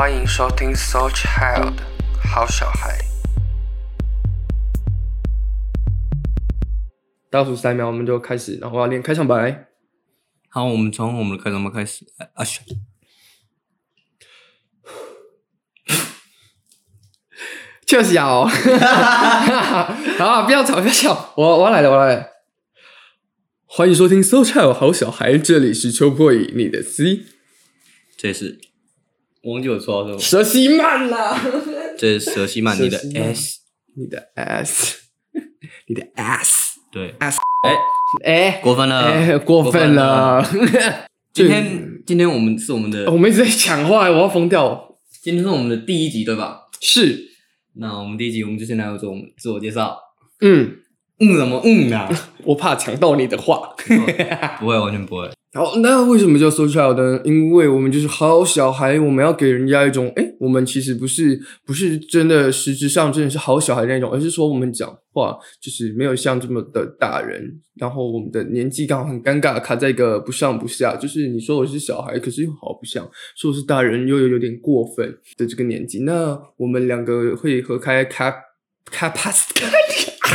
[0.00, 1.72] 欢迎收听《So Child》
[2.32, 3.00] 好小孩。
[7.28, 9.66] 倒数三秒，我们就开始，然后要练开场白。
[10.50, 12.06] 好，我们从我们的开场白开始。
[12.18, 12.60] 哎啊嘘，
[17.84, 18.46] 确实要、哦，
[20.16, 22.26] 好，不要吵，不要笑，我我来了，我来了。
[23.66, 27.24] 欢迎收听《So Child》好小孩，这里是秋破乙，你的 C
[28.16, 28.60] 这是
[29.48, 31.40] 我忘记我说到什么，蛇西曼啦，
[31.96, 33.58] 这是蛇西曼你的蛇西曼 S，
[33.96, 34.98] 你的 S，
[35.88, 40.46] 你的 S，对，S 哎，哎过分了，哎，过分了。
[41.32, 44.98] 今天今天我们是我们的，我们一直在讲话，我要疯掉。
[45.22, 46.68] 今天是我们的第一集对吧？
[46.80, 47.30] 是，
[47.76, 49.98] 那我们第一集我们就先来做我们自我介绍。
[50.42, 50.76] 嗯，
[51.20, 52.06] 嗯，什么嗯啊？
[52.44, 53.74] 我怕抢到你的话。
[54.60, 55.30] 不会，完全不会。
[55.54, 57.20] 好，那为什么叫 so child 呢？
[57.24, 73.02] 因为我们就是好小孩，我们要给人家一种，哎，我们其实不是不是真的实质上真的是好小孩那种，而是说我们讲话就是没有像这么的大人，然后我们的年纪刚好很尴尬，卡在一个不上不下，就是你说我是小孩，可是又好不像；
[73.34, 76.00] 说我是大人，又有有点过分的这个年纪。
[76.00, 78.34] 那我们两个会合开 cap
[78.92, 79.50] cap pass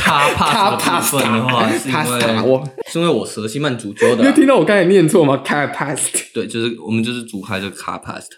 [0.00, 8.28] 卡帕的部分的话，是因为我是因为我蛇西曼主揪的你有啊，听到我刚才念错吗？capacity 对，就是我们就是主开这个卡 past，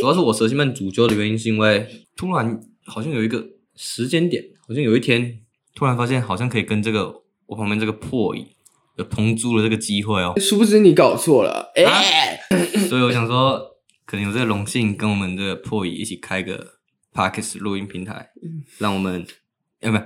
[0.00, 3.44] 主要是我蛇西曼主揪的原因是因为突然好像有一个
[3.76, 5.38] 时间点，好像有一天
[5.74, 7.12] 突然发现好像可以跟这个
[7.46, 8.46] 我旁边这个破椅
[8.96, 12.40] 有同租的这个机会哦，殊不知你搞错了，哎、
[12.88, 13.60] 所以我想说
[14.04, 16.74] 可能有这个荣幸跟我们的破椅一起开个
[17.14, 18.30] podcast 录音平台，
[18.78, 19.26] 让我们
[19.80, 19.98] 呃不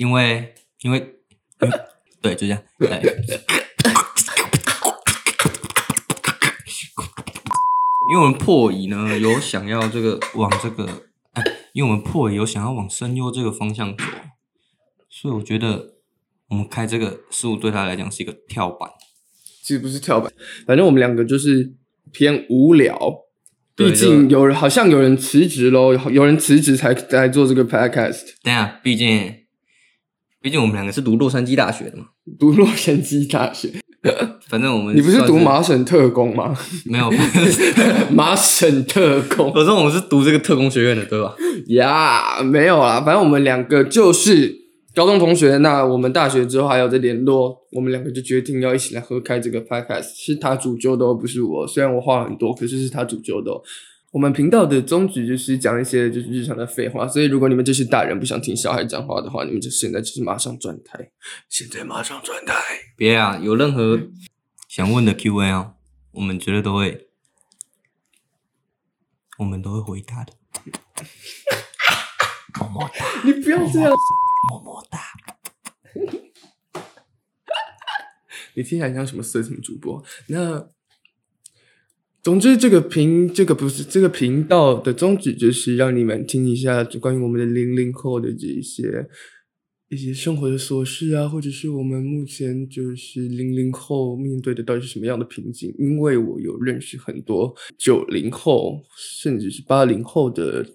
[0.00, 1.16] 因为因为
[2.22, 3.02] 对就这样，哎
[8.10, 10.88] 因为我们破椅呢有想要这个往这个，
[11.32, 14.04] 哎，因为我们破椅有想要往声优这个方向走，
[15.10, 15.96] 所以我觉得
[16.48, 18.88] 我们开这个事物对他来讲是一个跳板。
[19.62, 20.32] 其实不是跳板，
[20.66, 21.74] 反正我们两个就是
[22.10, 22.98] 偏无聊。
[23.76, 28.22] 对毕竟有人好像有人辞职喽，有有人辞职才来做这个 podcast。
[28.42, 29.34] 等一下，毕竟
[30.42, 32.06] 毕竟我们两个是读洛杉矶大学的嘛，
[32.38, 33.70] 读洛杉矶大学，
[34.48, 36.56] 反正我们你不是算读麻省特工吗？
[36.86, 37.10] 没有，
[38.10, 41.34] 麻省特工我说我们是读这个特工学院的，对吧？
[41.68, 44.56] 呀没有啦，反正我们两个就是
[44.94, 45.58] 高中同学。
[45.58, 51.66] 那我们大学之后还有在联络，我们两个就决定要一起来合开这个 podcast，是他主揪的哦，不是我。
[51.68, 53.60] 虽然我话很多，可是是他主揪的哦。
[54.12, 61.12] 我们频道的宗旨就是讲一些就是日常的废话，所以如果你们就是大人不想听小孩讲话的话，你们就现在就是马上转台，
[61.48, 62.54] 现在马上转台。
[62.96, 64.00] 别啊，有任何
[64.68, 65.74] 想问的 Q&A 啊，
[66.10, 67.06] 我们绝对都会，
[69.38, 70.32] 我们都会回答的。
[72.58, 73.92] 么么哒，你不要这样，
[74.50, 74.98] 么么哒。
[78.54, 80.04] 你听起来像什么色情主播？
[80.26, 80.68] 那
[82.22, 89.08] 总之，这个频这个不是这个频道的宗旨，就是让你们听一下关于我们的零零后的这一些
[89.88, 95.74] 一些生活的琐事啊，或者是我们目前就是零零后面对的到底是什么样的瓶颈？
[95.78, 100.66] 因为我有认识很多九零后，甚至是八零后的。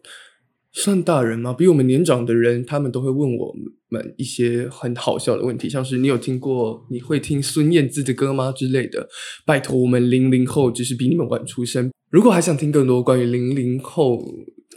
[0.78, 1.53] 算大人吗？
[1.53, 3.63] 比我们年长的人，他们都会问我们
[3.95, 9.07] 们一些很好笑的问题，像是你有听过你会听孙燕姿的歌吗之类的。
[9.45, 11.89] 拜托，我们零零后只是比你们晚出生。
[12.09, 14.23] 如果还想听更多关于零零后，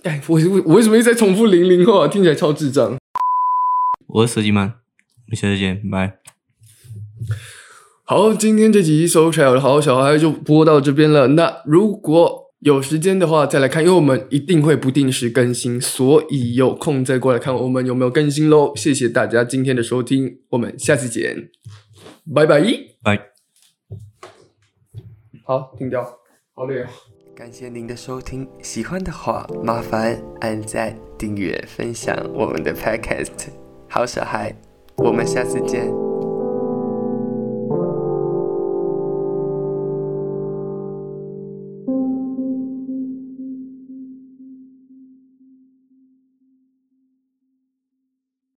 [0.04, 2.08] 哎，我我我为什么一直在重复零零后啊？
[2.08, 2.96] 听起来超智障。
[4.08, 6.18] 我是蛇吉曼，我们下次见，拜。
[8.04, 11.28] 好，今天这集收起来的好小孩就播到这边了。
[11.28, 18.72] 那如果有时间的话再来看，因为我们一定会不定时更新，所以有空再过来看我们有没有更新喽。
[18.74, 21.50] 谢谢大家今天的收听，我们下次见，
[22.34, 22.60] 拜拜。
[23.02, 23.20] 拜。
[25.44, 26.02] 好，停掉，
[26.55, 26.87] 好累哦。
[27.37, 33.50] 感谢您的收听，喜欢的话麻烦按赞、订阅、分享我们的 Podcast。
[33.88, 34.52] 好小孩，
[34.96, 36.07] 我们下次见。